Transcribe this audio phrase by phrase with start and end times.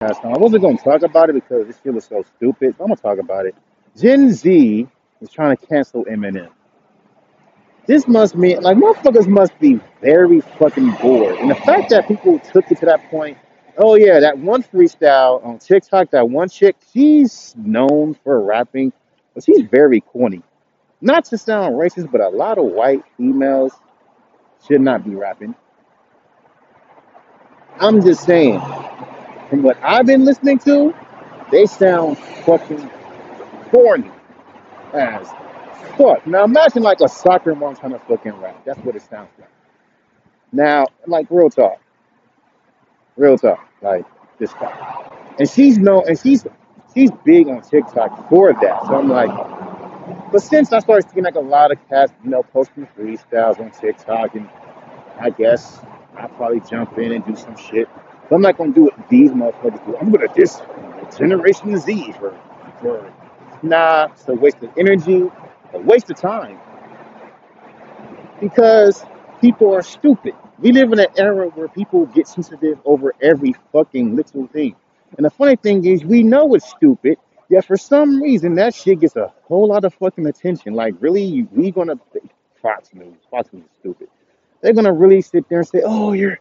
[0.00, 0.32] time.
[0.34, 2.74] I wasn't going to talk about it because this shit was so stupid.
[2.80, 3.54] I'm going to talk about it.
[3.98, 4.88] Gen Z
[5.20, 6.48] is trying to cancel Eminem.
[7.86, 11.36] This must mean, like, motherfuckers must be very fucking bored.
[11.36, 13.36] And the fact that people took it to that point,
[13.76, 18.92] oh yeah, that one freestyle on TikTok, that one chick, she's known for rapping,
[19.34, 20.42] but she's very corny.
[21.02, 23.72] Not to sound racist, but a lot of white females
[24.66, 25.54] should not be rapping.
[27.80, 28.60] I'm just saying,
[29.50, 30.94] from what I've been listening to,
[31.50, 32.88] they sound fucking
[33.70, 34.10] corny
[34.94, 35.28] as
[35.98, 36.26] fuck.
[36.26, 38.64] Now imagine like a soccer mom kind of fucking rap.
[38.64, 39.50] That's what it sounds like.
[40.52, 41.80] Now, like real talk,
[43.16, 44.04] real talk, like
[44.38, 45.10] this guy.
[45.38, 46.46] And she's no, and she's
[46.94, 48.86] she's big on TikTok for that.
[48.86, 49.30] So I'm like,
[50.32, 53.70] but since I started seeing like a lot of cats, you know, posting freestyles on
[53.72, 54.48] TikTok, and
[55.20, 55.80] I guess
[56.16, 57.88] I'll probably jump in and do some shit.
[58.30, 59.96] But I'm not gonna do what these motherfuckers do.
[59.98, 60.62] I'm gonna diss
[61.18, 62.38] Generation Z for
[62.80, 63.12] for
[63.62, 65.30] nah, it's a waste of energy,
[65.74, 66.58] a waste of time
[68.40, 69.04] because
[69.40, 70.34] people are stupid.
[70.60, 74.76] We live in an era where people get sensitive over every fucking little thing.
[75.18, 77.18] And the funny thing is, we know it's stupid,
[77.50, 80.74] yet for some reason that shit gets a whole lot of fucking attention.
[80.74, 81.98] Like, really, we gonna
[82.62, 83.16] Fox News?
[83.30, 84.08] Fox News is stupid.
[84.62, 86.38] They're gonna really sit there and say, "Oh, you're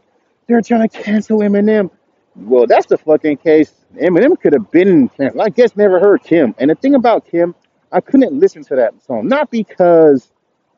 [0.49, 1.89] they're trying to cancel Eminem."
[2.35, 3.73] Well, that's the fucking case.
[3.95, 5.41] Eminem could have been canceled.
[5.41, 6.53] I guess never heard Kim.
[6.57, 7.55] And the thing about Kim,
[7.91, 10.31] I couldn't listen to that song, not because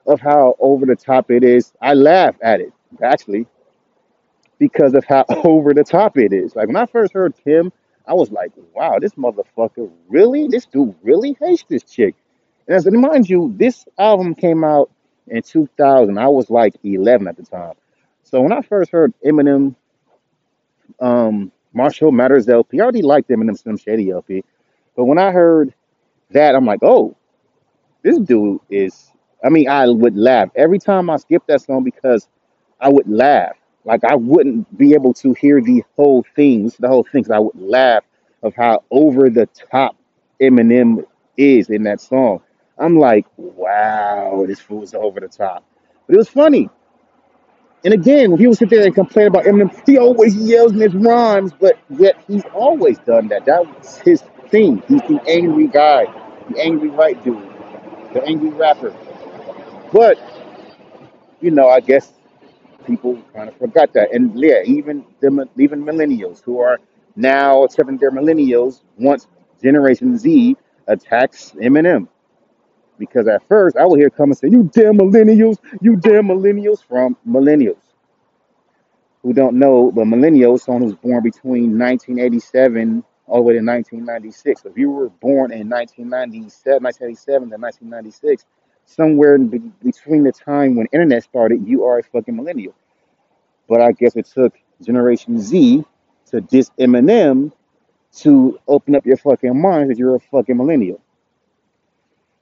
[0.07, 1.73] of how over the top it is.
[1.81, 3.47] I laugh at it actually
[4.59, 6.55] because of how over the top it is.
[6.55, 7.71] Like when I first heard Kim,
[8.07, 10.47] I was like, "Wow, this motherfucker really?
[10.47, 12.15] This dude really hates this chick."
[12.67, 14.89] And as mind you, this album came out
[15.27, 16.17] in 2000.
[16.17, 17.73] I was like 11 at the time.
[18.31, 19.75] So when I first heard Eminem,
[20.99, 24.43] um, Marshall Mathers LP, I already liked Eminem Slim Shady LP.
[24.95, 25.73] But when I heard
[26.31, 27.15] that, I'm like, "Oh,
[28.03, 29.11] this dude is."
[29.43, 32.29] I mean, I would laugh every time I skipped that song because
[32.79, 33.53] I would laugh.
[33.85, 37.23] Like I wouldn't be able to hear the whole thing, the whole thing.
[37.23, 38.03] 'cause I would laugh
[38.43, 39.95] of how over the top
[40.41, 41.05] Eminem
[41.37, 42.41] is in that song.
[42.77, 45.63] I'm like, wow, this fool's over the top.
[46.07, 46.69] But it was funny.
[47.83, 50.93] And again, when people sit there and complain about Eminem, he always yells in his
[50.93, 53.45] rhymes, but yet he's always done that.
[53.45, 54.83] That was his thing.
[54.87, 56.05] He's the angry guy,
[56.49, 57.41] the angry white dude,
[58.13, 58.93] the angry rapper.
[59.91, 60.19] But,
[61.41, 62.13] you know, I guess
[62.85, 64.13] people kind of forgot that.
[64.13, 66.79] And yeah, even the even millennials who are
[67.15, 69.27] now accepting they're millennials once
[69.61, 70.55] Generation Z
[70.87, 72.07] attacks Eminem.
[73.01, 76.85] Because at first I would hear come and say, "You damn millennials, you damn millennials,"
[76.85, 77.83] from millennials
[79.23, 84.65] who don't know, but millennials, someone who's born between 1987 all the way to 1996.
[84.65, 88.45] If you were born in 1997, 1987 to 1996,
[88.85, 92.73] somewhere in be- between the time when internet started, you are a fucking millennial.
[93.69, 95.85] But I guess it took Generation Z
[96.31, 97.51] to diss Eminem
[98.17, 101.01] to open up your fucking mind that you're a fucking millennial.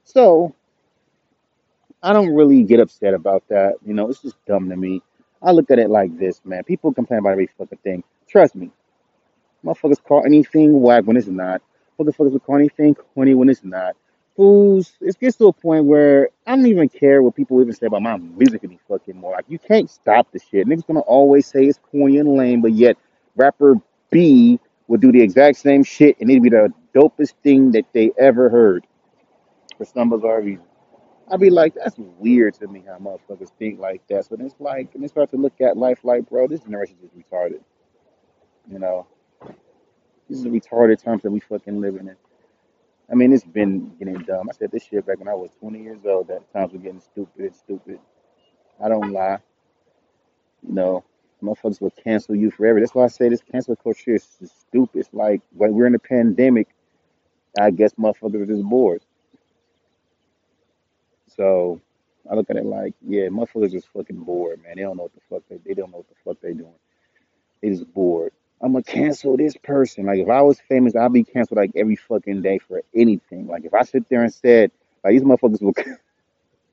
[0.09, 0.55] So
[2.01, 3.75] I don't really get upset about that.
[3.85, 5.03] You know, it's just dumb to me.
[5.43, 6.63] I look at it like this, man.
[6.63, 8.03] People complain about every fucking thing.
[8.27, 8.71] Trust me,
[9.63, 11.61] motherfuckers call anything whack when it's not.
[11.99, 13.95] Motherfuckers will call anything corny when it's not.
[14.35, 17.85] Fools, it gets to a point where I don't even care what people even say
[17.85, 19.33] about my music any fucking more.
[19.33, 20.65] Like you can't stop the shit.
[20.65, 22.97] Niggas gonna always say it's corny and lame, but yet
[23.35, 23.75] rapper
[24.09, 28.11] B will do the exact same shit and it'd be the dopest thing that they
[28.17, 28.87] ever heard
[29.79, 30.65] for some bizarre reason.
[31.31, 34.27] I'd be like, that's weird to me how motherfuckers think like that.
[34.29, 37.09] Then it's like, and they start to look at life like, bro, this generation is
[37.11, 37.61] retarded.
[38.69, 39.07] You know,
[40.27, 42.15] this is a retarded times that we fucking living in.
[43.09, 44.49] I mean, it's been getting dumb.
[44.49, 46.27] I said this shit back when I was 20 years old.
[46.27, 47.99] That times were getting stupid, and stupid.
[48.83, 49.37] I don't lie.
[50.67, 51.03] You know,
[51.41, 52.79] motherfuckers will cancel you forever.
[52.79, 54.99] That's why I say this cancel culture is is stupid.
[54.99, 56.67] It's like when we're in a pandemic,
[57.59, 59.03] I guess motherfuckers are just bored.
[61.35, 61.81] So
[62.29, 64.73] I look at it like, yeah, motherfuckers just fucking bored, man.
[64.75, 66.73] They don't know what the fuck they they don't know what the fuck they doing.
[67.61, 68.33] They just bored.
[68.61, 70.05] I'm gonna cancel this person.
[70.05, 73.47] Like if I was famous, I'd be canceled like every fucking day for anything.
[73.47, 74.71] Like if I sit there and said,
[75.03, 75.73] like these motherfuckers will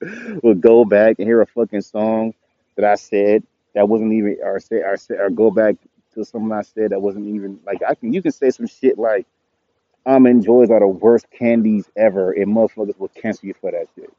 [0.42, 2.34] will go back and hear a fucking song
[2.76, 3.44] that I said
[3.74, 5.76] that wasn't even or say or say or go back
[6.14, 8.98] to something I said that wasn't even like I can you can say some shit
[8.98, 9.26] like
[10.06, 14.12] almond joys are the worst candies ever and motherfuckers will cancel you for that shit.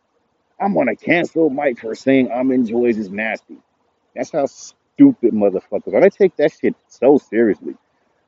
[0.60, 3.58] I'm gonna cancel Mike for saying almond joys is nasty.
[4.16, 6.02] That's how stupid motherfuckers are.
[6.02, 7.76] They take that shit so seriously.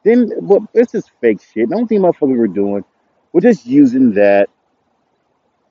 [0.03, 1.69] Then, but it's just fake shit.
[1.69, 2.83] The only thing motherfuckers were doing
[3.31, 4.49] we're just using that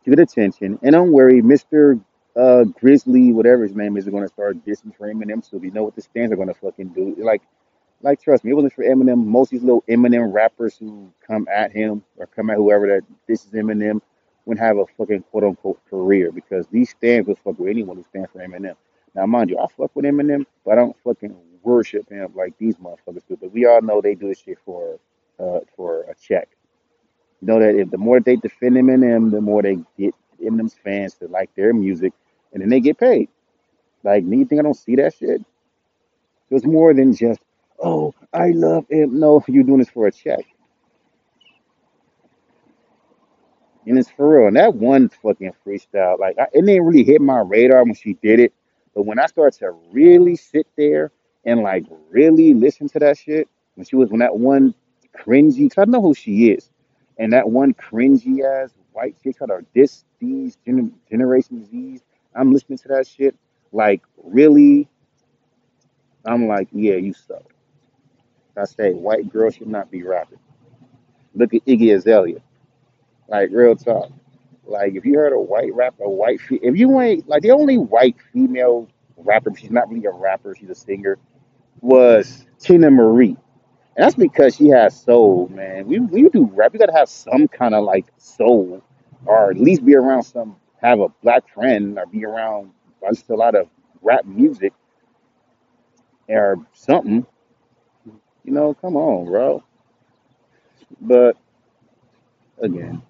[0.05, 0.79] to get attention.
[0.83, 2.01] And don't worry, Mr.
[2.37, 5.45] Uh, Grizzly, whatever his name is, is to start dissing for Eminem.
[5.45, 7.17] So we know what the stans are to fucking do.
[7.19, 7.43] Like,
[8.01, 9.25] like trust me, it wasn't for Eminem.
[9.25, 13.03] Most of these little Eminem rappers who come at him or come at whoever that
[13.27, 14.01] this is Eminem
[14.49, 18.05] would have a fucking quote unquote career because these stans will fuck with anyone who
[18.05, 18.77] stands for Eminem.
[19.15, 22.77] Now, mind you, I fuck with Eminem, but I don't fucking worship him like these
[22.77, 23.37] motherfuckers do.
[23.41, 24.99] But we all know they do this shit for
[25.39, 26.49] uh for a check.
[27.41, 31.15] You know that if the more they defend Eminem, the more they get Eminem's fans
[31.15, 32.13] to like their music,
[32.53, 33.29] and then they get paid.
[34.03, 35.41] Like, you think I don't see that shit?
[35.41, 37.41] It was more than just,
[37.79, 39.19] oh, I love him.
[39.19, 40.47] No, you're doing this for a check.
[43.89, 44.49] And it's for real.
[44.49, 48.15] And that one fucking freestyle, like, I, it didn't really hit my radar when she
[48.15, 48.53] did it.
[48.95, 51.11] But when I started to really sit there
[51.47, 54.75] and, like, really listen to that shit, when she was, when that one
[55.17, 56.69] cringy, because I know who she is,
[57.19, 62.03] and that one cringy ass white chick tried to diss these gener- Generation Z's,
[62.35, 63.35] I'm listening to that shit.
[63.73, 64.87] Like, really?
[66.27, 67.45] I'm like, yeah, you suck.
[68.57, 70.41] I say, white girl should not be rapping.
[71.35, 72.41] Look at Iggy Azalea.
[73.29, 74.11] Like, real talk.
[74.69, 77.51] Like if you heard a white rapper, a white fe- if you ain't like the
[77.53, 81.19] only white female rapper, she's not really a rapper, she's a singer,
[81.81, 83.37] was Teena Marie.
[83.97, 85.87] And that's because she has soul, man.
[85.87, 88.83] We we do rap, you gotta have some kind of like soul,
[89.27, 92.71] or at least be around some have a black friend or be around
[93.03, 93.69] to a lot of
[94.03, 94.73] rap music
[96.29, 97.27] or something.
[98.45, 99.63] You know, come on, bro.
[101.01, 101.37] But
[102.61, 103.03] again,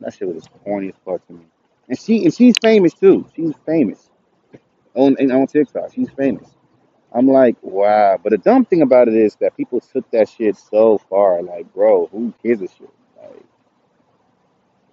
[0.00, 1.44] that shit was corny as fuck to me.
[1.88, 3.26] And she and she's famous too.
[3.34, 4.10] She's famous
[4.94, 5.92] on on TikTok.
[5.94, 6.48] She's famous.
[7.12, 8.18] I'm like, wow.
[8.22, 11.42] But the dumb thing about it is that people took that shit so far.
[11.42, 12.90] Like, bro, who gives a shit?
[13.16, 13.44] Like,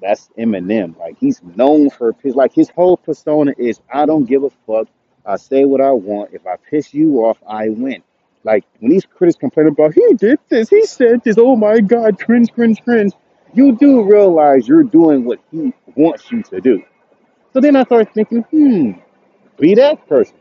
[0.01, 0.97] that's Eminem.
[0.97, 4.87] Like, he's known for his like his whole persona is I don't give a fuck.
[5.25, 6.33] I say what I want.
[6.33, 8.03] If I piss you off, I win.
[8.43, 11.37] Like when these critics complain about he did this, he said this.
[11.37, 13.11] Oh my God, cringe, cringe, cringe.
[13.55, 16.83] You do realize you're doing what he wants you to do.
[17.53, 18.91] So then I started thinking, hmm,
[19.59, 20.35] be that person.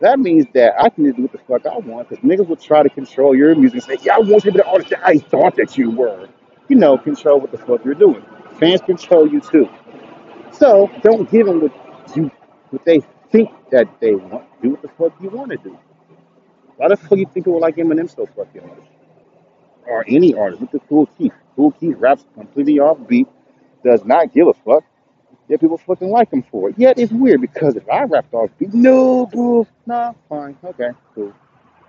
[0.00, 2.82] That means that I can do what the fuck I want because niggas will try
[2.82, 5.02] to control your music and say, yeah, I want you to be the artist that
[5.04, 6.28] I thought that you were.
[6.68, 8.24] You know, control what the fuck you're doing.
[8.60, 9.68] Fans control you too.
[10.52, 11.72] So don't give them what
[12.16, 12.30] you
[12.70, 13.00] what they
[13.32, 14.46] think that they want.
[14.62, 15.78] Do what the fuck you want to do.
[16.76, 18.93] Why the fuck you think people like Eminem so fucking much?
[19.86, 20.62] Or any artist.
[20.62, 21.32] Look at Kool Keith.
[21.56, 23.28] Kool Keith raps completely off beat,
[23.84, 24.84] does not give a fuck.
[25.48, 26.78] Yet people fucking like him for it.
[26.78, 31.34] Yet it's weird because if I rapped off beat, no, boo, nah, fine, okay, cool.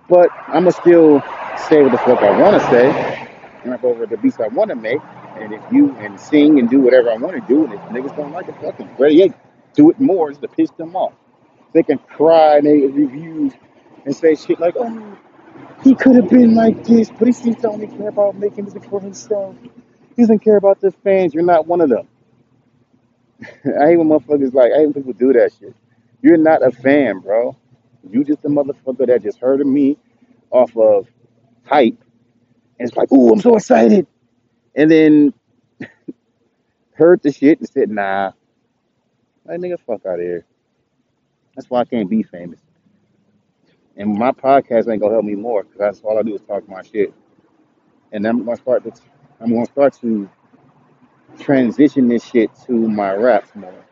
[0.08, 1.20] But I'ma still
[1.68, 3.26] say what the fuck I wanna say
[3.62, 5.00] and rap over the beats I wanna make.
[5.36, 8.32] And if you and sing and do whatever I wanna do, and if niggas don't
[8.32, 9.30] like it, fucking better yet,
[9.74, 11.12] do it more is to piss them off.
[11.72, 13.52] They can cry in their reviews
[14.04, 15.18] and say shit like, oh,
[15.84, 18.84] he could have been like this, but he seems to only care about making music
[18.84, 19.56] for himself.
[20.16, 21.34] He doesn't care about the fans.
[21.34, 22.08] You're not one of them.
[23.40, 25.74] I hate when motherfuckers like, I hate when people do that shit.
[26.22, 27.56] You're not a fan, bro.
[28.08, 29.98] You just a motherfucker that just heard of me
[30.50, 31.06] off of
[31.64, 31.98] hype
[32.78, 34.06] and it's like, ooh, I'm so excited.
[34.74, 35.34] And then
[36.94, 38.32] heard the shit and said, nah,
[39.46, 40.44] that nigga fuck out of here.
[41.54, 42.60] That's why I can't be famous.
[43.96, 46.68] And my podcast ain't gonna help me more because that's all I do is talk
[46.68, 47.14] my shit.
[48.12, 48.92] And I'm gonna start to,
[49.40, 50.28] I'm gonna start to
[51.40, 53.84] transition this shit to my raps more.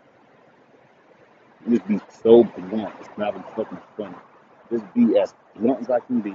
[1.69, 2.95] Just be so blunt.
[3.01, 4.17] It's not even fucking funny.
[4.71, 6.35] Just be as blunt as I can be.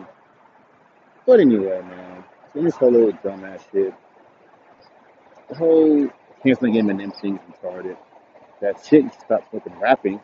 [1.28, 2.24] But anyway, man.
[2.54, 3.94] So this whole little dumbass shit.
[5.50, 6.10] The whole
[6.42, 7.98] canceling Eminem thing is retarded.
[8.62, 10.20] That chick stopped fucking rapping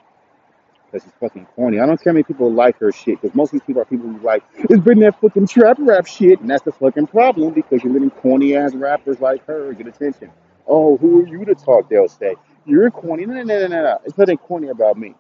[0.95, 1.79] because she's fucking corny.
[1.79, 3.85] I don't care how many people like her shit because most of these people are
[3.85, 6.39] people who like, it's been that fucking trap rap shit.
[6.39, 10.31] And that's the fucking problem because you're letting corny ass rappers like her get attention.
[10.67, 11.89] Oh, who are you to talk?
[11.89, 12.35] They'll say.
[12.65, 13.25] You're corny.
[13.25, 13.83] No, no, no, no, no.
[13.83, 13.97] no.
[14.05, 15.15] It's nothing corny about me.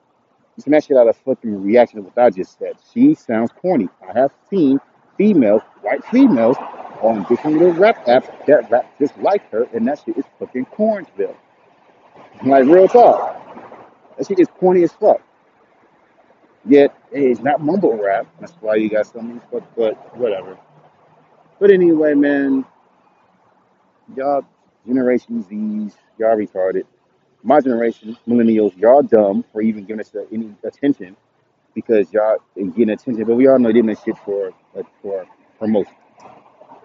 [0.57, 2.77] You can actually out of fucking reaction to what I just said.
[2.93, 3.89] She sounds corny.
[4.07, 4.79] I have seen
[5.17, 6.55] females, white females,
[7.01, 10.65] on different little rap apps that rap just like her, and that shit is fucking
[10.65, 11.35] Cornsville.
[12.45, 13.41] Like real talk.
[14.17, 15.21] That shit is corny as fuck.
[16.67, 18.27] Yet hey, it's not mumble rap.
[18.39, 19.39] That's why you got so many
[19.75, 20.57] but whatever.
[21.59, 22.65] But anyway, man,
[24.15, 24.45] y'all
[24.87, 26.83] Generation Z's, y'all retarded.
[27.43, 31.15] My generation, millennials, y'all dumb for even giving us any attention
[31.75, 33.25] because y'all ain't getting attention.
[33.25, 35.25] But we all know they did that shit for But for
[35.59, 35.95] promotion,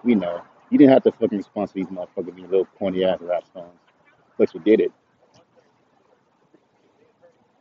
[0.03, 3.43] we know you didn't have to fucking to these motherfuckers being little corny ass rap
[3.53, 3.79] songs,
[4.37, 4.91] but you did it.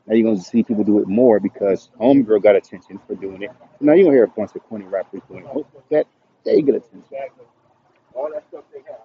[0.06, 3.50] Now you're gonna see people do it more because Homegirl got attention for doing it.
[3.78, 5.66] So now you're gonna hear a bunch of corny rappers doing it.
[5.90, 6.06] That
[6.44, 7.04] they get attention.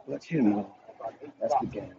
[0.07, 0.73] But you know,
[1.39, 1.93] that's the game.